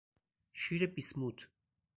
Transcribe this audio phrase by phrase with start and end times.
[0.53, 1.47] شیر بیسموت